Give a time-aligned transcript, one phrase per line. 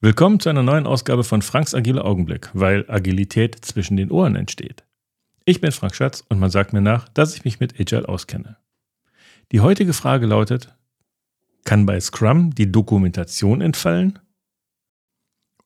[0.00, 4.84] Willkommen zu einer neuen Ausgabe von Franks Agile Augenblick, weil Agilität zwischen den Ohren entsteht.
[5.44, 8.58] Ich bin Frank Schatz und man sagt mir nach, dass ich mich mit Agile auskenne.
[9.50, 10.72] Die heutige Frage lautet,
[11.64, 14.20] kann bei Scrum die Dokumentation entfallen?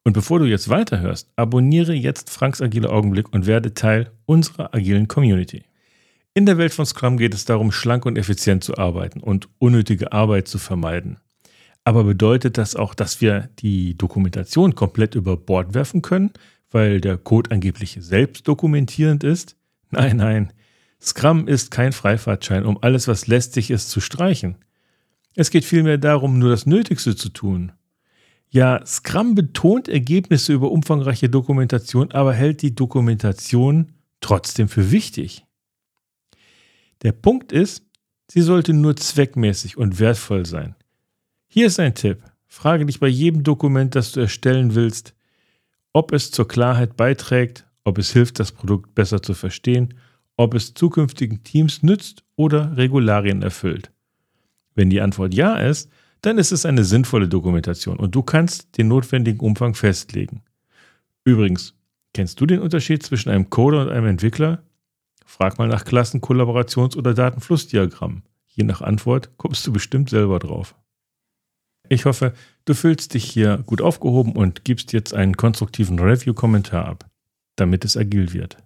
[0.02, 5.08] Und bevor du jetzt weiterhörst, abonniere jetzt Franks Agile Augenblick und werde Teil unserer agilen
[5.08, 5.64] Community.
[6.32, 10.12] In der Welt von Scrum geht es darum, schlank und effizient zu arbeiten und unnötige
[10.12, 11.18] Arbeit zu vermeiden.
[11.84, 16.30] Aber bedeutet das auch, dass wir die Dokumentation komplett über Bord werfen können,
[16.70, 19.56] weil der Code angeblich selbst dokumentierend ist?
[19.90, 20.52] Nein, nein.
[21.00, 24.56] Scrum ist kein Freifahrtschein, um alles, was lästig ist, zu streichen.
[25.34, 27.72] Es geht vielmehr darum, nur das Nötigste zu tun.
[28.50, 35.44] Ja, Scrum betont Ergebnisse über umfangreiche Dokumentation, aber hält die Dokumentation trotzdem für wichtig.
[37.02, 37.84] Der Punkt ist,
[38.30, 40.76] sie sollte nur zweckmäßig und wertvoll sein.
[41.54, 42.22] Hier ist ein Tipp.
[42.46, 45.14] Frage dich bei jedem Dokument, das du erstellen willst,
[45.92, 49.92] ob es zur Klarheit beiträgt, ob es hilft, das Produkt besser zu verstehen,
[50.38, 53.90] ob es zukünftigen Teams nützt oder Regularien erfüllt.
[54.74, 55.90] Wenn die Antwort ja ist,
[56.22, 60.40] dann ist es eine sinnvolle Dokumentation und du kannst den notwendigen Umfang festlegen.
[61.22, 61.74] Übrigens,
[62.14, 64.62] kennst du den Unterschied zwischen einem Coder und einem Entwickler?
[65.26, 68.22] Frag mal nach Klassen-, Kollaborations- oder Datenflussdiagrammen.
[68.46, 70.74] Je nach Antwort kommst du bestimmt selber drauf.
[71.92, 72.32] Ich hoffe,
[72.64, 77.10] du fühlst dich hier gut aufgehoben und gibst jetzt einen konstruktiven Review-Kommentar ab,
[77.56, 78.56] damit es agil wird.